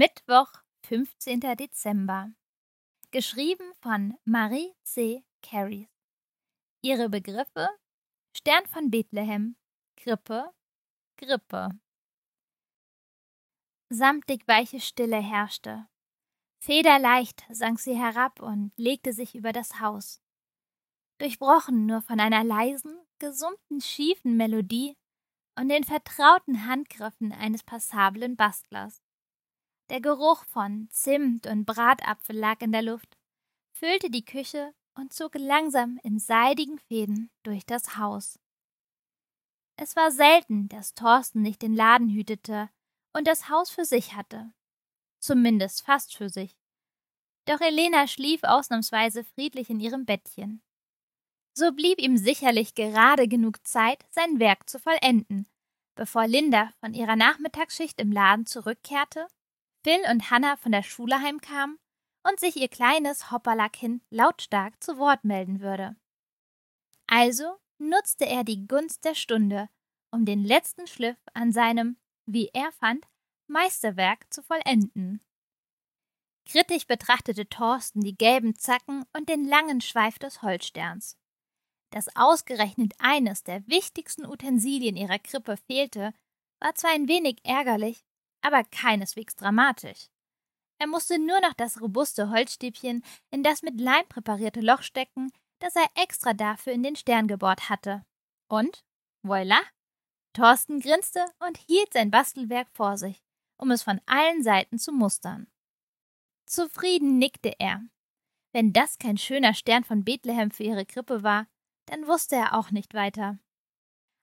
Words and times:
Mittwoch, 0.00 0.52
15. 0.84 1.40
Dezember. 1.56 2.30
Geschrieben 3.10 3.72
von 3.80 4.16
Marie 4.24 4.72
C. 4.84 5.24
Carey. 5.42 5.88
Ihre 6.82 7.08
Begriffe: 7.08 7.68
Stern 8.32 8.64
von 8.66 8.92
Bethlehem, 8.92 9.56
Krippe, 9.96 10.52
Grippe. 11.16 11.70
Samtig 13.88 14.46
weiche 14.46 14.78
Stille 14.80 15.20
herrschte. 15.20 15.88
Federleicht 16.60 17.44
sank 17.50 17.80
sie 17.80 17.98
herab 17.98 18.40
und 18.40 18.70
legte 18.76 19.12
sich 19.12 19.34
über 19.34 19.52
das 19.52 19.80
Haus. 19.80 20.22
Durchbrochen 21.18 21.86
nur 21.86 22.02
von 22.02 22.20
einer 22.20 22.44
leisen, 22.44 23.04
gesummten, 23.18 23.80
schiefen 23.80 24.36
Melodie 24.36 24.96
und 25.58 25.70
den 25.70 25.82
vertrauten 25.82 26.68
Handgriffen 26.68 27.32
eines 27.32 27.64
passablen 27.64 28.36
Bastlers. 28.36 29.02
Der 29.90 30.00
Geruch 30.02 30.44
von 30.44 30.88
Zimt 30.90 31.46
und 31.46 31.64
Bratapfel 31.64 32.36
lag 32.36 32.60
in 32.60 32.72
der 32.72 32.82
Luft, 32.82 33.16
füllte 33.72 34.10
die 34.10 34.24
Küche 34.24 34.74
und 34.94 35.14
zog 35.14 35.34
langsam 35.34 35.98
in 36.02 36.18
seidigen 36.18 36.78
Fäden 36.78 37.30
durch 37.42 37.64
das 37.64 37.96
Haus. 37.96 38.38
Es 39.76 39.96
war 39.96 40.10
selten, 40.10 40.68
dass 40.68 40.94
Thorsten 40.94 41.40
nicht 41.40 41.62
den 41.62 41.74
Laden 41.74 42.10
hütete 42.10 42.68
und 43.14 43.26
das 43.26 43.48
Haus 43.48 43.70
für 43.70 43.84
sich 43.84 44.14
hatte. 44.14 44.52
Zumindest 45.20 45.84
fast 45.84 46.16
für 46.16 46.28
sich. 46.28 46.58
Doch 47.46 47.60
Elena 47.60 48.06
schlief 48.06 48.42
ausnahmsweise 48.42 49.24
friedlich 49.24 49.70
in 49.70 49.80
ihrem 49.80 50.04
Bettchen. 50.04 50.62
So 51.54 51.72
blieb 51.72 51.98
ihm 51.98 52.18
sicherlich 52.18 52.74
gerade 52.74 53.26
genug 53.26 53.66
Zeit, 53.66 54.04
sein 54.10 54.38
Werk 54.38 54.68
zu 54.68 54.78
vollenden, 54.78 55.48
bevor 55.94 56.26
Linda 56.26 56.72
von 56.80 56.92
ihrer 56.92 57.16
Nachmittagsschicht 57.16 58.00
im 58.00 58.12
Laden 58.12 58.46
zurückkehrte, 58.46 59.28
Phil 59.88 60.04
und 60.10 60.30
Hannah 60.30 60.58
von 60.58 60.72
der 60.72 60.82
Schule 60.82 61.18
heimkamen 61.18 61.78
und 62.22 62.38
sich 62.38 62.56
ihr 62.56 62.68
kleines 62.68 63.30
Hopperlack-Kind 63.30 64.02
lautstark 64.10 64.84
zu 64.84 64.98
Wort 64.98 65.24
melden 65.24 65.60
würde. 65.60 65.96
Also 67.06 67.56
nutzte 67.78 68.26
er 68.26 68.44
die 68.44 68.66
Gunst 68.66 69.06
der 69.06 69.14
Stunde, 69.14 69.70
um 70.10 70.26
den 70.26 70.44
letzten 70.44 70.86
Schliff 70.86 71.16
an 71.32 71.52
seinem, 71.52 71.96
wie 72.26 72.50
er 72.52 72.70
fand, 72.72 73.06
Meisterwerk 73.46 74.30
zu 74.30 74.42
vollenden. 74.42 75.22
Kritisch 76.46 76.86
betrachtete 76.86 77.48
Thorsten 77.48 78.02
die 78.02 78.14
gelben 78.14 78.56
Zacken 78.56 79.06
und 79.16 79.30
den 79.30 79.48
langen 79.48 79.80
Schweif 79.80 80.18
des 80.18 80.42
Holzsterns. 80.42 81.16
Dass 81.94 82.14
ausgerechnet 82.14 82.92
eines 82.98 83.42
der 83.42 83.66
wichtigsten 83.66 84.26
Utensilien 84.26 84.96
ihrer 84.96 85.18
Krippe 85.18 85.56
fehlte, 85.56 86.12
war 86.60 86.74
zwar 86.74 86.90
ein 86.90 87.08
wenig 87.08 87.38
ärgerlich, 87.42 88.04
aber 88.42 88.64
keineswegs 88.64 89.36
dramatisch. 89.36 90.08
Er 90.78 90.86
musste 90.86 91.18
nur 91.18 91.40
noch 91.40 91.54
das 91.54 91.80
robuste 91.80 92.30
Holzstäbchen 92.30 93.02
in 93.30 93.42
das 93.42 93.62
mit 93.62 93.80
Leim 93.80 94.06
präparierte 94.08 94.60
Loch 94.60 94.82
stecken, 94.82 95.32
das 95.58 95.74
er 95.74 95.86
extra 95.96 96.34
dafür 96.34 96.72
in 96.72 96.82
den 96.82 96.96
Stern 96.96 97.26
gebohrt 97.26 97.68
hatte. 97.68 98.04
Und, 98.48 98.84
voila! 99.22 99.60
Thorsten 100.34 100.80
grinste 100.80 101.24
und 101.40 101.58
hielt 101.58 101.92
sein 101.92 102.12
Bastelwerk 102.12 102.68
vor 102.72 102.96
sich, 102.96 103.24
um 103.56 103.72
es 103.72 103.82
von 103.82 104.00
allen 104.06 104.42
Seiten 104.42 104.78
zu 104.78 104.92
mustern. 104.92 105.48
Zufrieden 106.46 107.18
nickte 107.18 107.54
er. 107.58 107.82
Wenn 108.52 108.72
das 108.72 108.98
kein 108.98 109.18
schöner 109.18 109.52
Stern 109.52 109.84
von 109.84 110.04
Bethlehem 110.04 110.50
für 110.50 110.62
ihre 110.62 110.86
Krippe 110.86 111.22
war, 111.22 111.46
dann 111.86 112.06
wusste 112.06 112.36
er 112.36 112.56
auch 112.56 112.70
nicht 112.70 112.94
weiter. 112.94 113.38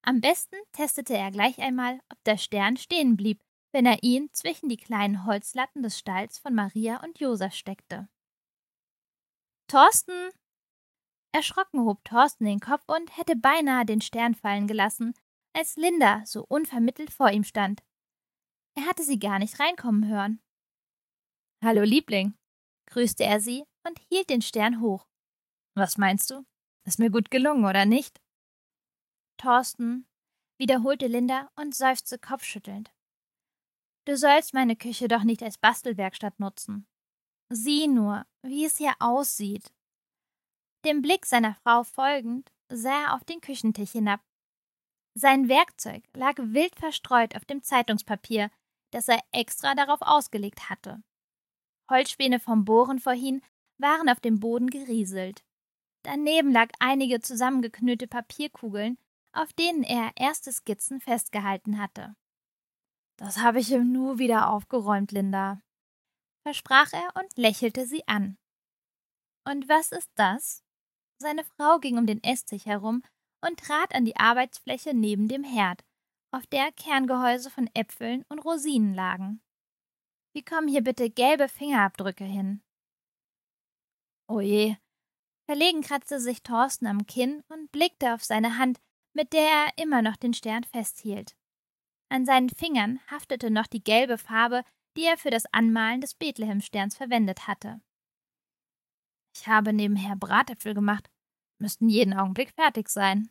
Am 0.02 0.22
besten 0.22 0.56
testete 0.72 1.16
er 1.16 1.32
gleich 1.32 1.60
einmal, 1.60 2.00
ob 2.12 2.24
der 2.24 2.38
Stern 2.38 2.78
stehen 2.78 3.18
blieb, 3.18 3.42
wenn 3.76 3.86
er 3.86 4.04
ihn 4.04 4.30
zwischen 4.32 4.70
die 4.70 4.78
kleinen 4.78 5.26
Holzlatten 5.26 5.84
des 5.84 6.00
Stalls 6.00 6.40
von 6.40 6.56
Maria 6.56 7.04
und 7.04 7.20
Josef 7.20 7.54
steckte. 7.54 8.08
Thorsten! 9.68 10.30
Erschrocken 11.34 11.82
hob 11.82 12.02
Thorsten 12.06 12.46
den 12.46 12.62
Kopf 12.62 12.84
und 12.88 13.18
hätte 13.18 13.36
beinahe 13.36 13.86
den 13.86 14.00
Stern 14.00 14.34
fallen 14.34 14.68
gelassen, 14.68 15.14
als 15.52 15.76
Linda 15.76 16.26
so 16.26 16.46
unvermittelt 16.46 17.12
vor 17.12 17.32
ihm 17.32 17.44
stand. 17.44 17.84
Er 18.76 18.86
hatte 18.86 19.04
sie 19.04 19.20
gar 19.20 19.40
nicht 19.40 19.60
reinkommen 19.60 20.08
hören. 20.08 20.40
Hallo, 21.62 21.82
Liebling, 21.82 22.34
grüßte 22.86 23.26
er 23.26 23.42
sie 23.42 23.66
und 23.86 24.00
hielt 24.08 24.30
den 24.30 24.42
Stern 24.42 24.80
hoch. 24.80 25.06
Was 25.74 25.98
meinst 25.98 26.32
du? 26.32 26.46
Ist 26.86 27.00
mir 27.00 27.10
gut 27.10 27.30
gelungen, 27.30 27.66
oder 27.66 27.84
nicht? 27.84 28.22
Thorsten, 29.36 30.08
wiederholte 30.58 31.08
Linda 31.08 31.52
und 31.58 31.76
seufzte 31.76 32.18
kopfschüttelnd. 32.18 32.95
Du 34.06 34.16
sollst 34.16 34.54
meine 34.54 34.76
Küche 34.76 35.08
doch 35.08 35.24
nicht 35.24 35.42
als 35.42 35.58
Bastelwerkstatt 35.58 36.40
nutzen. 36.40 36.88
Sieh 37.50 37.88
nur, 37.88 38.26
wie 38.44 38.66
es 38.66 38.78
hier 38.78 38.94
aussieht. 39.00 39.74
Dem 40.86 41.02
Blick 41.02 41.26
seiner 41.26 41.56
Frau 41.56 41.84
folgend, 41.84 42.52
sah 42.70 43.06
er 43.06 43.14
auf 43.16 43.24
den 43.24 43.42
Küchentisch 43.42 43.92
hinab. 43.92 44.22
Sein 45.16 45.50
Werkzeug 45.50 46.04
lag 46.14 46.36
wild 46.38 46.76
verstreut 46.76 47.36
auf 47.36 47.46
dem 47.46 47.64
Zeitungspapier, 47.64 48.52
das 48.92 49.08
er 49.08 49.20
extra 49.32 49.74
darauf 49.74 50.02
ausgelegt 50.02 50.70
hatte. 50.70 51.02
Holzspäne 51.90 52.40
vom 52.40 52.66
Bohren 52.66 53.00
vorhin 53.00 53.42
waren 53.78 54.10
auf 54.10 54.20
dem 54.20 54.40
Boden 54.40 54.70
gerieselt. 54.70 55.44
Daneben 56.04 56.52
lag 56.52 56.72
einige 56.80 57.20
zusammengeknüllte 57.20 58.08
Papierkugeln, 58.08 58.98
auf 59.34 59.54
denen 59.54 59.84
er 59.84 60.12
erste 60.16 60.52
Skizzen 60.52 61.02
festgehalten 61.02 61.80
hatte. 61.80 62.16
Das 63.18 63.38
habe 63.38 63.60
ich 63.60 63.72
im 63.72 63.92
Nu 63.92 64.18
wieder 64.18 64.50
aufgeräumt, 64.50 65.12
Linda, 65.12 65.62
versprach 66.46 66.92
er 66.94 67.16
und 67.16 67.38
lächelte 67.38 67.86
sie 67.86 68.08
an. 68.08 68.38
Und 69.48 69.70
was 69.70 69.92
ist 69.92 70.12
das? 70.16 70.64
Seine 71.22 71.44
Frau 71.44 71.80
ging 71.80 71.98
um 71.98 72.06
den 72.06 72.24
Esstisch 72.24 72.66
herum 72.66 73.04
und 73.42 73.60
trat 73.60 73.96
an 73.96 74.06
die 74.06 74.18
Arbeitsfläche 74.18 74.94
neben 74.94 75.28
dem 75.28 75.44
Herd, 75.44 75.84
auf 76.32 76.46
der 76.48 76.72
Kerngehäuse 76.74 77.50
von 77.50 77.70
Äpfeln 77.74 78.26
und 78.28 78.40
Rosinen 78.40 78.94
lagen. 78.94 79.42
Wie 80.34 80.44
kommen 80.44 80.68
hier 80.68 80.84
bitte 80.84 81.10
gelbe 81.10 81.48
Fingerabdrücke 81.48 82.26
hin? 82.26 82.62
Oje, 84.28 84.78
Verlegen 85.46 85.82
kratzte 85.82 86.20
sich 86.20 86.42
Thorsten 86.42 86.88
am 86.88 87.06
Kinn 87.06 87.44
und 87.50 87.72
blickte 87.72 88.14
auf 88.14 88.24
seine 88.24 88.58
Hand, 88.58 88.82
mit 89.14 89.32
der 89.32 89.48
er 89.48 89.78
immer 89.78 90.02
noch 90.02 90.16
den 90.16 90.34
Stern 90.34 90.64
festhielt. 90.64 91.38
An 92.10 92.26
seinen 92.26 92.50
Fingern 92.50 93.00
haftete 93.10 93.50
noch 93.52 93.68
die 93.68 93.84
gelbe 93.84 94.18
Farbe, 94.18 94.64
die 94.96 95.04
er 95.04 95.18
für 95.18 95.32
das 95.32 95.46
Anmalen 95.52 96.02
des 96.02 96.14
Bethlehemsterns 96.14 96.96
verwendet 96.96 97.48
hatte. 97.48 97.82
Ich 99.36 99.48
habe 99.48 99.74
nebenher 99.74 100.16
Bratäpfel 100.16 100.74
gemacht, 100.74 101.10
müssten 101.60 101.90
jeden 101.90 102.14
Augenblick 102.14 102.52
fertig 102.52 102.90
sein. 102.90 103.30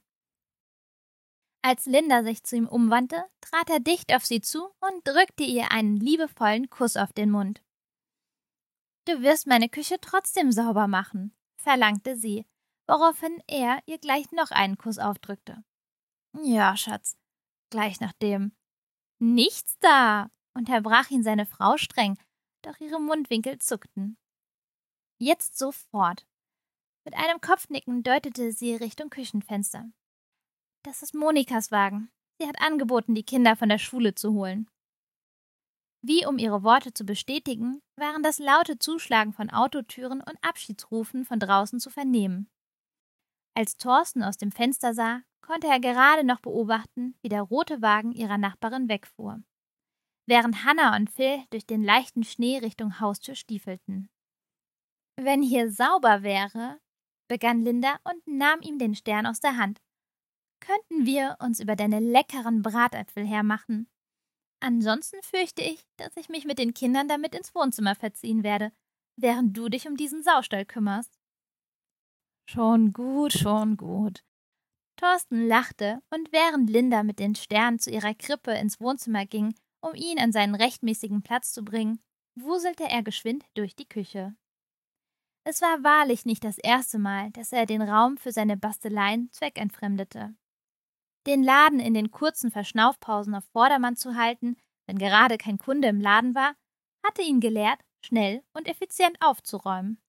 Als 1.63 1.87
Linda 1.87 2.23
sich 2.23 2.45
zu 2.45 2.57
ihm 2.57 2.69
umwandte, 2.69 3.25
trat 3.41 3.71
er 3.71 3.81
dicht 3.81 4.15
auf 4.15 4.27
sie 4.27 4.43
zu 4.43 4.65
und 4.81 5.07
drückte 5.07 5.45
ihr 5.45 5.71
einen 5.71 5.97
liebevollen 5.97 6.69
Kuss 6.69 6.99
auf 6.99 7.15
den 7.15 7.31
Mund. 7.31 7.63
Du 9.07 9.23
wirst 9.23 9.47
meine 9.47 9.71
Küche 9.71 9.97
trotzdem 10.01 10.53
sauber 10.53 10.89
machen, 10.89 11.35
verlangte 11.57 12.17
sie, 12.17 12.45
woraufhin 12.87 13.43
er 13.47 13.83
ihr 13.87 13.99
gleich 13.99 14.31
noch 14.31 14.51
einen 14.51 14.77
Kuss 14.77 14.99
aufdrückte. 14.99 15.65
Ja, 16.43 16.77
Schatz, 16.77 17.17
gleich 17.71 17.99
nachdem. 18.01 18.53
Nichts 19.19 19.79
da, 19.81 20.31
unterbrach 20.55 21.11
ihn 21.11 21.23
seine 21.23 21.47
Frau 21.47 21.77
streng, 21.77 22.19
doch 22.63 22.79
ihre 22.81 23.01
Mundwinkel 23.01 23.59
zuckten. 23.59 24.17
Jetzt 25.19 25.59
sofort. 25.59 26.27
Mit 27.05 27.15
einem 27.15 27.41
Kopfnicken 27.41 28.03
deutete 28.03 28.53
sie 28.53 28.75
Richtung 28.75 29.11
Küchenfenster. 29.11 29.91
Das 30.83 31.03
ist 31.03 31.15
Monikas 31.15 31.71
Wagen. 31.71 32.11
Sie 32.39 32.49
hat 32.49 32.61
angeboten, 32.61 33.15
die 33.15 33.23
Kinder 33.23 33.57
von 33.57 33.69
der 33.69 33.79
Schule 33.79 34.15
zu 34.15 34.33
holen. 34.33 34.69
Wie 36.03 36.27
um 36.27 36.37
ihre 36.37 36.63
Worte 36.63 36.93
zu 36.93 37.05
bestätigen, 37.05 37.81
waren 37.97 38.23
das 38.23 38.39
laute 38.39 38.79
Zuschlagen 38.79 39.33
von 39.33 39.49
Autotüren 39.51 40.21
und 40.21 40.37
Abschiedsrufen 40.43 41.25
von 41.25 41.41
draußen 41.41 41.81
zu 41.81 41.89
vernehmen. 41.89 42.51
Als 43.55 43.77
Thorsten 43.77 44.23
aus 44.23 44.37
dem 44.37 44.53
Fenster 44.53 44.93
sah, 44.93 45.23
konnte 45.45 45.67
er 45.67 45.79
gerade 45.79 46.25
noch 46.25 46.41
beobachten, 46.41 47.15
wie 47.23 47.29
der 47.29 47.43
rote 47.43 47.83
Wagen 47.83 48.13
ihrer 48.13 48.39
Nachbarin 48.39 48.89
wegfuhr, 48.89 49.43
während 50.27 50.65
Hannah 50.65 50.97
und 50.97 51.11
Phil 51.11 51.45
durch 51.51 51.67
den 51.67 51.85
leichten 51.85 52.25
Schnee 52.25 52.59
Richtung 52.59 52.99
Haustür 52.99 53.35
stiefelten. 53.35 54.09
Wenn 55.21 55.43
hier 55.43 55.71
sauber 55.71 56.23
wäre, 56.23 56.81
begann 57.29 57.61
Linda 57.61 57.99
und 58.05 58.27
nahm 58.27 58.61
ihm 58.63 58.79
den 58.79 58.95
Stern 58.95 59.27
aus 59.27 59.41
der 59.41 59.57
Hand, 59.57 59.81
könnten 60.61 61.05
wir 61.05 61.37
uns 61.41 61.61
über 61.61 61.77
deine 61.77 62.01
leckeren 62.01 62.63
Bratäpfel 62.63 63.27
hermachen. 63.27 63.87
Ansonsten 64.61 65.21
fürchte 65.23 65.63
ich, 65.63 65.85
dass 65.99 66.17
ich 66.17 66.31
mich 66.31 66.47
mit 66.47 66.59
den 66.59 66.73
Kindern 66.73 67.07
damit 67.07 67.35
ins 67.35 67.55
Wohnzimmer 67.55 67.95
verziehen 67.95 68.43
werde, 68.43 68.73
während 69.17 69.55
du 69.55 69.69
dich 69.69 69.87
um 69.87 69.97
diesen 69.97 70.23
Saustall 70.23 70.65
kümmerst. 70.65 71.19
Schon 72.49 72.95
gut, 72.95 73.33
schon 73.35 73.77
gut. 73.77 74.25
Thorsten 75.05 75.47
lachte, 75.47 76.01
und 76.09 76.33
während 76.33 76.71
Linda 76.71 77.03
mit 77.03 77.19
den 77.19 77.35
Sternen 77.35 77.79
zu 77.79 77.91
ihrer 77.91 78.15
Krippe 78.15 78.53
ins 78.53 78.81
Wohnzimmer 78.81 79.27
ging, 79.27 79.55
um 79.83 79.95
ihn 79.95 80.19
an 80.19 80.33
seinen 80.33 80.55
rechtmäßigen 80.55 81.23
Platz 81.23 81.53
zu 81.53 81.63
bringen, 81.63 82.03
wuselte 82.37 82.85
er 82.85 83.03
geschwind 83.03 83.45
durch 83.53 83.77
die 83.77 83.87
Küche. 83.87 84.35
Es 85.47 85.61
war 85.61 85.85
wahrlich 85.85 86.25
nicht 86.25 86.43
das 86.43 86.57
erste 86.57 86.99
Mal, 86.99 87.31
dass 87.33 87.53
er 87.53 87.67
den 87.67 87.83
Raum 87.83 88.17
für 88.17 88.33
seine 88.33 88.57
Basteleien 88.57 89.31
zweckentfremdete. 89.31 90.35
Den 91.27 91.43
Laden 91.43 91.81
in 91.81 91.93
den 91.93 92.11
kurzen 92.11 92.51
Verschnaufpausen 92.51 93.35
auf 93.35 93.45
Vordermann 93.53 93.97
zu 93.97 94.17
halten, 94.17 94.57
wenn 94.87 94.97
gerade 94.97 95.37
kein 95.37 95.59
Kunde 95.59 95.89
im 95.89 96.01
Laden 96.01 96.35
war, 96.35 96.55
hatte 97.05 97.21
ihn 97.21 97.41
gelehrt, 97.41 97.81
schnell 98.03 98.43
und 98.55 98.69
effizient 98.69 99.19
aufzuräumen. 99.21 100.01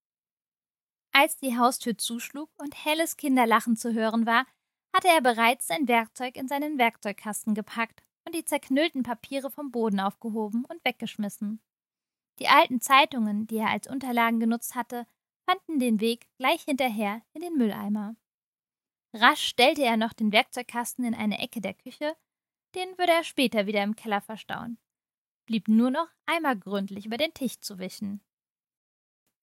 Als 1.11 1.37
die 1.37 1.57
Haustür 1.57 1.97
zuschlug 1.97 2.49
und 2.57 2.85
helles 2.85 3.17
Kinderlachen 3.17 3.75
zu 3.75 3.93
hören 3.93 4.25
war, 4.25 4.45
hatte 4.95 5.09
er 5.09 5.21
bereits 5.21 5.67
sein 5.67 5.89
Werkzeug 5.89 6.37
in 6.37 6.47
seinen 6.47 6.77
Werkzeugkasten 6.77 7.53
gepackt 7.53 8.01
und 8.23 8.33
die 8.33 8.45
zerknüllten 8.45 9.03
Papiere 9.03 9.51
vom 9.51 9.69
Boden 9.69 9.99
aufgehoben 9.99 10.63
und 10.63 10.83
weggeschmissen. 10.85 11.59
Die 12.39 12.47
alten 12.47 12.79
Zeitungen, 12.79 13.45
die 13.45 13.57
er 13.57 13.69
als 13.69 13.87
Unterlagen 13.87 14.39
genutzt 14.39 14.73
hatte, 14.73 15.05
fanden 15.45 15.79
den 15.79 15.99
Weg 15.99 16.27
gleich 16.37 16.63
hinterher 16.63 17.21
in 17.33 17.41
den 17.41 17.57
Mülleimer. 17.57 18.15
Rasch 19.13 19.45
stellte 19.45 19.83
er 19.83 19.97
noch 19.97 20.13
den 20.13 20.31
Werkzeugkasten 20.31 21.03
in 21.03 21.13
eine 21.13 21.39
Ecke 21.39 21.59
der 21.59 21.73
Küche, 21.73 22.15
den 22.73 22.97
würde 22.97 23.11
er 23.11 23.23
später 23.25 23.67
wieder 23.67 23.83
im 23.83 23.97
Keller 23.97 24.21
verstauen. 24.21 24.77
Blieb 25.45 25.67
nur 25.67 25.91
noch 25.91 26.07
einmal 26.25 26.57
gründlich 26.57 27.05
über 27.05 27.17
den 27.17 27.33
Tisch 27.33 27.59
zu 27.59 27.79
wischen. 27.79 28.21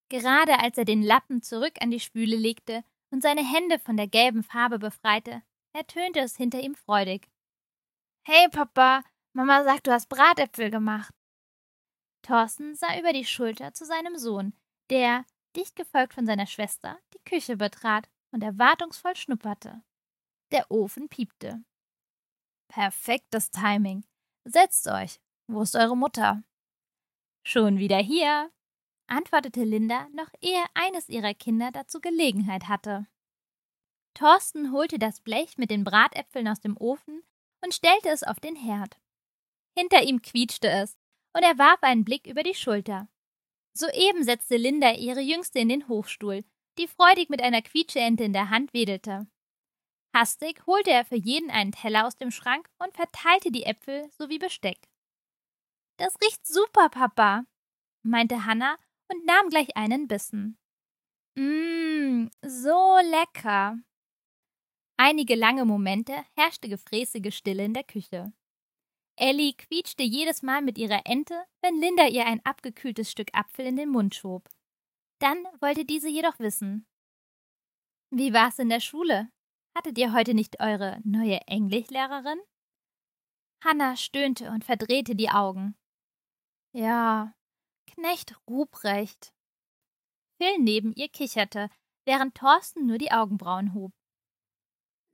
Gerade 0.08 0.58
als 0.60 0.76
er 0.78 0.84
den 0.84 1.02
Lappen 1.02 1.42
zurück 1.42 1.74
an 1.80 1.90
die 1.90 2.00
Spüle 2.00 2.36
legte 2.36 2.84
und 3.12 3.22
seine 3.22 3.44
Hände 3.44 3.78
von 3.78 3.96
der 3.96 4.08
gelben 4.08 4.42
Farbe 4.42 4.78
befreite, 4.78 5.42
ertönte 5.72 6.20
es 6.20 6.36
hinter 6.36 6.60
ihm 6.60 6.74
freudig. 6.74 7.30
Hey, 8.24 8.48
Papa, 8.48 9.04
Mama 9.34 9.64
sagt, 9.64 9.86
du 9.86 9.92
hast 9.92 10.08
Bratäpfel 10.08 10.70
gemacht. 10.70 11.14
Thorsten 12.22 12.74
sah 12.74 12.98
über 12.98 13.12
die 13.12 13.24
Schulter 13.24 13.74
zu 13.74 13.84
seinem 13.84 14.16
Sohn, 14.16 14.54
der, 14.90 15.24
dicht 15.56 15.76
gefolgt 15.76 16.14
von 16.14 16.26
seiner 16.26 16.46
Schwester, 16.46 16.98
die 17.14 17.22
Küche 17.24 17.56
betrat 17.56 18.08
und 18.30 18.42
erwartungsvoll 18.42 19.16
schnupperte. 19.16 19.82
Der 20.50 20.70
Ofen 20.70 21.08
piepte. 21.08 21.62
Perfektes 22.68 23.50
Timing. 23.50 24.04
Setzt 24.44 24.88
euch. 24.88 25.20
Wo 25.48 25.62
ist 25.62 25.76
eure 25.76 25.96
Mutter? 25.96 26.42
Schon 27.44 27.78
wieder 27.78 27.98
hier, 27.98 28.50
antwortete 29.12 29.64
Linda, 29.64 30.08
noch 30.12 30.30
ehe 30.40 30.64
eines 30.74 31.08
ihrer 31.08 31.34
Kinder 31.34 31.70
dazu 31.70 32.00
Gelegenheit 32.00 32.68
hatte. 32.68 33.06
Thorsten 34.14 34.72
holte 34.72 34.98
das 34.98 35.20
Blech 35.20 35.56
mit 35.58 35.70
den 35.70 35.84
Bratäpfeln 35.84 36.48
aus 36.48 36.60
dem 36.60 36.76
Ofen 36.76 37.22
und 37.62 37.74
stellte 37.74 38.08
es 38.08 38.22
auf 38.22 38.40
den 38.40 38.56
Herd. 38.56 38.98
Hinter 39.76 40.02
ihm 40.02 40.20
quietschte 40.20 40.68
es, 40.68 40.98
und 41.34 41.42
er 41.42 41.56
warf 41.58 41.82
einen 41.82 42.04
Blick 42.04 42.26
über 42.26 42.42
die 42.42 42.54
Schulter. 42.54 43.08
Soeben 43.74 44.22
setzte 44.22 44.56
Linda 44.56 44.92
ihre 44.92 45.20
Jüngste 45.20 45.60
in 45.60 45.68
den 45.68 45.88
Hochstuhl, 45.88 46.44
die 46.78 46.88
freudig 46.88 47.30
mit 47.30 47.42
einer 47.42 47.62
Quietscheente 47.62 48.24
in 48.24 48.32
der 48.32 48.50
Hand 48.50 48.74
wedelte. 48.74 49.26
Hastig 50.14 50.66
holte 50.66 50.90
er 50.90 51.06
für 51.06 51.16
jeden 51.16 51.50
einen 51.50 51.72
Teller 51.72 52.06
aus 52.06 52.16
dem 52.16 52.30
Schrank 52.30 52.68
und 52.78 52.94
verteilte 52.94 53.50
die 53.50 53.64
Äpfel 53.64 54.10
sowie 54.10 54.38
Besteck. 54.38 54.90
Das 55.96 56.14
riecht 56.22 56.46
super, 56.46 56.90
Papa, 56.90 57.44
meinte 58.02 58.44
Hanna 58.44 58.76
und 59.12 59.26
nahm 59.26 59.48
gleich 59.48 59.76
einen 59.76 60.08
Bissen. 60.08 60.58
Mmm, 61.36 62.30
so 62.42 62.96
lecker. 63.02 63.78
Einige 64.96 65.34
lange 65.34 65.64
Momente 65.64 66.24
herrschte 66.36 66.68
gefräßige 66.68 67.34
Stille 67.34 67.64
in 67.64 67.74
der 67.74 67.84
Küche. 67.84 68.32
Ellie 69.16 69.54
quietschte 69.54 70.02
jedes 70.02 70.42
Mal 70.42 70.62
mit 70.62 70.78
ihrer 70.78 71.02
Ente, 71.04 71.44
wenn 71.60 71.80
Linda 71.80 72.06
ihr 72.06 72.26
ein 72.26 72.44
abgekühltes 72.44 73.10
Stück 73.10 73.28
Apfel 73.34 73.66
in 73.66 73.76
den 73.76 73.90
Mund 73.90 74.14
schob. 74.14 74.48
Dann 75.18 75.44
wollte 75.60 75.84
diese 75.84 76.08
jedoch 76.08 76.38
wissen. 76.38 76.86
Wie 78.10 78.32
war's 78.32 78.58
in 78.58 78.68
der 78.68 78.80
Schule? 78.80 79.30
Hattet 79.76 79.98
ihr 79.98 80.12
heute 80.12 80.34
nicht 80.34 80.60
eure 80.60 81.00
neue 81.04 81.40
Englischlehrerin? 81.46 82.40
Hanna 83.64 83.96
stöhnte 83.96 84.50
und 84.50 84.64
verdrehte 84.64 85.14
die 85.14 85.30
Augen. 85.30 85.76
Ja, 86.74 87.34
Knecht 88.02 88.34
Ruprecht. 88.50 89.32
Phil 90.36 90.58
neben 90.58 90.92
ihr 90.92 91.08
kicherte, 91.08 91.70
während 92.04 92.34
Thorsten 92.34 92.84
nur 92.84 92.98
die 92.98 93.12
Augenbrauen 93.12 93.74
hob. 93.74 93.92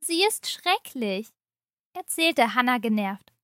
Sie 0.01 0.25
ist 0.25 0.49
schrecklich, 0.49 1.29
erzählte 1.93 2.55
Hanna 2.55 2.79
genervt. 2.79 3.35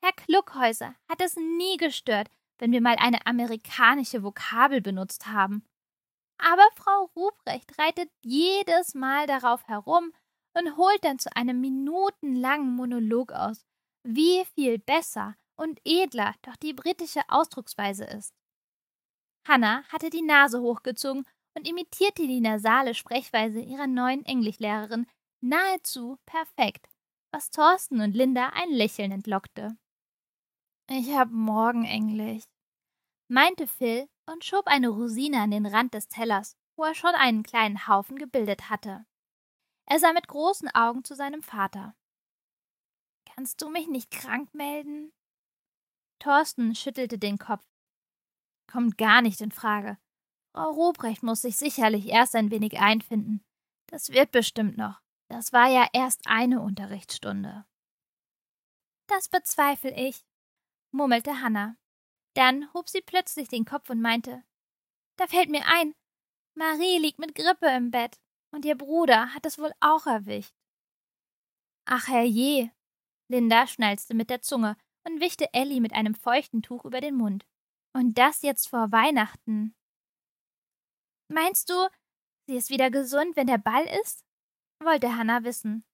Herr 0.00 0.12
Kluckhäuser 0.12 0.94
hat 1.08 1.20
es 1.20 1.34
nie 1.34 1.76
gestört, 1.76 2.28
wenn 2.58 2.70
wir 2.70 2.80
mal 2.80 2.94
eine 3.00 3.26
amerikanische 3.26 4.22
Vokabel 4.22 4.80
benutzt 4.80 5.26
haben. 5.26 5.64
Aber 6.38 6.68
Frau 6.76 7.10
Ruprecht 7.16 7.76
reitet 7.80 8.12
jedes 8.22 8.94
Mal 8.94 9.26
darauf 9.26 9.66
herum 9.66 10.12
und 10.56 10.76
holt 10.76 11.02
dann 11.02 11.18
zu 11.18 11.34
einem 11.34 11.60
minutenlangen 11.60 12.76
Monolog 12.76 13.32
aus, 13.32 13.66
wie 14.04 14.44
viel 14.54 14.78
besser 14.78 15.34
und 15.56 15.80
edler 15.84 16.36
doch 16.42 16.54
die 16.54 16.74
britische 16.74 17.22
Ausdrucksweise 17.28 18.04
ist. 18.04 18.32
Hannah 19.46 19.84
hatte 19.88 20.10
die 20.10 20.22
Nase 20.22 20.60
hochgezogen 20.60 21.24
und 21.54 21.68
imitierte 21.68 22.26
die 22.26 22.40
nasale 22.40 22.94
Sprechweise 22.94 23.60
ihrer 23.60 23.86
neuen 23.86 24.24
Englischlehrerin 24.24 25.06
nahezu 25.40 26.18
perfekt, 26.26 26.88
was 27.32 27.50
Thorsten 27.50 28.00
und 28.00 28.14
Linda 28.14 28.50
ein 28.54 28.70
Lächeln 28.70 29.10
entlockte. 29.10 29.76
Ich 30.88 31.10
hab 31.14 31.30
morgen 31.30 31.84
Englisch, 31.84 32.44
meinte 33.28 33.66
Phil 33.66 34.08
und 34.26 34.44
schob 34.44 34.66
eine 34.66 34.88
Rosine 34.88 35.40
an 35.40 35.50
den 35.50 35.66
Rand 35.66 35.94
des 35.94 36.08
Tellers, 36.08 36.56
wo 36.76 36.84
er 36.84 36.94
schon 36.94 37.14
einen 37.14 37.42
kleinen 37.42 37.86
Haufen 37.88 38.18
gebildet 38.18 38.70
hatte. 38.70 39.04
Er 39.86 39.98
sah 39.98 40.12
mit 40.12 40.28
großen 40.28 40.68
Augen 40.74 41.04
zu 41.04 41.14
seinem 41.14 41.42
Vater. 41.42 41.94
Kannst 43.26 43.60
du 43.62 43.70
mich 43.70 43.88
nicht 43.88 44.10
krank 44.10 44.54
melden? 44.54 45.12
Thorsten 46.18 46.74
schüttelte 46.74 47.18
den 47.18 47.38
Kopf. 47.38 47.64
Kommt 48.66 48.98
gar 48.98 49.22
nicht 49.22 49.40
in 49.40 49.52
Frage. 49.52 49.98
Frau 50.54 50.70
Ruprecht 50.70 51.22
muss 51.22 51.42
sich 51.42 51.56
sicherlich 51.56 52.08
erst 52.08 52.34
ein 52.34 52.50
wenig 52.50 52.78
einfinden. 52.78 53.44
Das 53.86 54.10
wird 54.10 54.30
bestimmt 54.32 54.76
noch. 54.76 55.00
Das 55.28 55.52
war 55.52 55.68
ja 55.68 55.88
erst 55.92 56.26
eine 56.26 56.60
Unterrichtsstunde. 56.60 57.64
Das 59.06 59.28
bezweifle 59.28 59.94
ich, 59.94 60.24
murmelte 60.90 61.40
Hanna. 61.40 61.76
Dann 62.34 62.72
hob 62.72 62.88
sie 62.88 63.02
plötzlich 63.02 63.48
den 63.48 63.64
Kopf 63.64 63.90
und 63.90 64.00
meinte: 64.00 64.42
Da 65.16 65.26
fällt 65.26 65.50
mir 65.50 65.64
ein, 65.66 65.94
Marie 66.54 66.98
liegt 66.98 67.18
mit 67.18 67.34
Grippe 67.34 67.66
im 67.68 67.90
Bett 67.90 68.18
und 68.50 68.64
ihr 68.64 68.76
Bruder 68.76 69.34
hat 69.34 69.46
es 69.46 69.58
wohl 69.58 69.72
auch 69.80 70.06
erwischt. 70.06 70.54
Ach 71.86 72.08
herrje! 72.08 72.70
Linda 73.28 73.66
schnalzte 73.66 74.14
mit 74.14 74.28
der 74.30 74.42
Zunge 74.42 74.76
und 75.04 75.20
wischte 75.20 75.52
Ellie 75.54 75.80
mit 75.80 75.94
einem 75.94 76.14
feuchten 76.14 76.62
Tuch 76.62 76.84
über 76.84 77.00
den 77.00 77.16
Mund. 77.16 77.46
Und 77.94 78.18
das 78.18 78.42
jetzt 78.42 78.68
vor 78.68 78.90
Weihnachten. 78.92 79.74
Meinst 81.28 81.70
du, 81.70 81.88
sie 82.46 82.56
ist 82.56 82.70
wieder 82.70 82.90
gesund, 82.90 83.36
wenn 83.36 83.46
der 83.46 83.58
Ball 83.58 83.84
ist? 84.02 84.24
wollte 84.84 85.16
Hannah 85.16 85.44
wissen. 85.44 85.84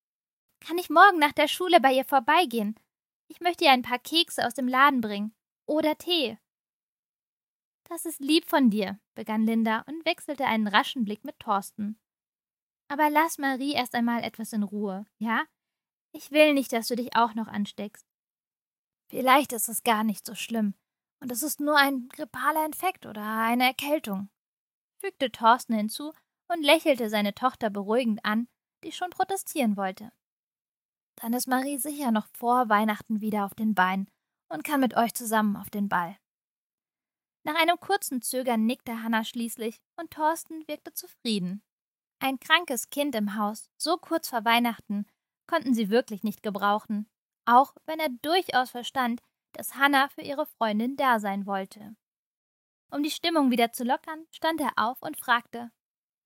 Kann 0.60 0.78
ich 0.78 0.90
morgen 0.90 1.18
nach 1.18 1.32
der 1.32 1.48
Schule 1.48 1.80
bei 1.80 1.92
ihr 1.92 2.04
vorbeigehen? 2.04 2.78
Ich 3.28 3.40
möchte 3.40 3.64
ihr 3.64 3.70
ein 3.70 3.82
paar 3.82 3.98
Kekse 3.98 4.46
aus 4.46 4.54
dem 4.54 4.66
Laden 4.66 5.00
bringen. 5.00 5.34
Oder 5.66 5.96
Tee. 5.98 6.38
Das 7.84 8.04
ist 8.04 8.20
lieb 8.20 8.48
von 8.48 8.70
dir, 8.70 8.98
begann 9.14 9.46
Linda 9.46 9.80
und 9.86 10.04
wechselte 10.04 10.44
einen 10.44 10.66
raschen 10.66 11.04
Blick 11.04 11.24
mit 11.24 11.38
Thorsten. 11.38 11.98
Aber 12.88 13.10
lass 13.10 13.38
Marie 13.38 13.72
erst 13.72 13.94
einmal 13.94 14.22
etwas 14.22 14.52
in 14.52 14.62
Ruhe, 14.62 15.06
ja? 15.18 15.44
Ich 16.12 16.30
will 16.30 16.54
nicht, 16.54 16.72
dass 16.72 16.88
du 16.88 16.96
dich 16.96 17.14
auch 17.16 17.34
noch 17.34 17.46
ansteckst. 17.46 18.06
Vielleicht 19.10 19.52
ist 19.52 19.68
es 19.68 19.82
gar 19.82 20.04
nicht 20.04 20.24
so 20.24 20.34
schlimm, 20.34 20.74
und 21.20 21.32
es 21.32 21.42
ist 21.42 21.60
nur 21.60 21.76
ein 21.76 22.08
grippaler 22.08 22.64
Infekt 22.64 23.06
oder 23.06 23.22
eine 23.22 23.64
Erkältung, 23.64 24.30
fügte 25.00 25.30
Thorsten 25.30 25.74
hinzu 25.74 26.12
und 26.48 26.62
lächelte 26.62 27.10
seine 27.10 27.34
Tochter 27.34 27.70
beruhigend 27.70 28.24
an, 28.24 28.48
die 28.84 28.92
schon 28.92 29.10
protestieren 29.10 29.76
wollte. 29.76 30.12
Dann 31.16 31.32
ist 31.32 31.48
Marie 31.48 31.78
sicher 31.78 32.12
noch 32.12 32.28
vor 32.32 32.68
Weihnachten 32.68 33.20
wieder 33.20 33.44
auf 33.44 33.54
den 33.54 33.74
Beinen 33.74 34.08
und 34.48 34.64
kann 34.64 34.80
mit 34.80 34.96
euch 34.96 35.14
zusammen 35.14 35.56
auf 35.56 35.70
den 35.70 35.88
Ball. 35.88 36.16
Nach 37.44 37.56
einem 37.56 37.80
kurzen 37.80 38.22
Zögern 38.22 38.66
nickte 38.66 39.02
Hanna 39.02 39.24
schließlich 39.24 39.80
und 39.96 40.10
Thorsten 40.10 40.66
wirkte 40.68 40.92
zufrieden. 40.92 41.62
Ein 42.20 42.38
krankes 42.40 42.90
Kind 42.90 43.14
im 43.14 43.36
Haus, 43.36 43.70
so 43.76 43.96
kurz 43.96 44.28
vor 44.28 44.44
Weihnachten, 44.44 45.06
konnten 45.46 45.74
sie 45.74 45.88
wirklich 45.88 46.22
nicht 46.22 46.42
gebrauchen, 46.42 47.08
auch 47.46 47.74
wenn 47.86 48.00
er 48.00 48.10
durchaus 48.22 48.70
verstand, 48.70 49.22
dass 49.52 49.74
Hannah 49.74 50.08
für 50.08 50.22
ihre 50.22 50.46
Freundin 50.46 50.96
da 50.96 51.20
sein 51.20 51.46
wollte. 51.46 51.96
Um 52.90 53.02
die 53.02 53.10
Stimmung 53.10 53.50
wieder 53.50 53.72
zu 53.72 53.84
lockern, 53.84 54.26
stand 54.30 54.60
er 54.60 54.72
auf 54.76 55.02
und 55.02 55.18
fragte: 55.18 55.70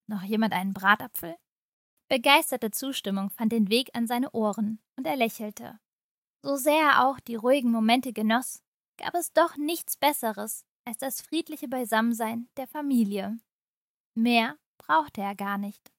Noch 0.07 0.23
jemand 0.23 0.53
einen 0.53 0.75
Bratapfel? 0.75 1.37
Begeisterte 2.09 2.71
Zustimmung 2.71 3.31
fand 3.31 3.53
den 3.53 3.71
Weg 3.71 3.91
an 3.95 4.07
seine 4.07 4.31
Ohren 4.33 4.81
und 4.97 5.07
er 5.07 5.17
lächelte. 5.17 5.81
So 6.43 6.57
sehr 6.57 6.83
er 6.83 7.07
auch 7.07 7.21
die 7.21 7.37
ruhigen 7.37 7.71
Momente 7.71 8.13
genoss, 8.13 8.63
gab 8.97 9.15
es 9.15 9.33
doch 9.33 9.57
nichts 9.57 9.97
Besseres 9.97 10.65
als 10.85 10.99
das 10.99 11.21
friedliche 11.21 11.69
Beisammensein 11.69 12.49
der 12.57 12.67
Familie. 12.67 13.39
Mehr 14.15 14.59
brauchte 14.79 15.21
er 15.21 15.35
gar 15.35 15.59
nicht. 15.59 15.93